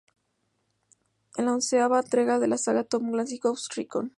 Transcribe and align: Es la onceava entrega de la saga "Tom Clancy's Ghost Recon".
Es 1.37 1.45
la 1.45 1.53
onceava 1.57 1.99
entrega 2.05 2.39
de 2.39 2.47
la 2.53 2.57
saga 2.65 2.83
"Tom 2.83 3.11
Clancy's 3.11 3.39
Ghost 3.49 3.75
Recon". 3.77 4.09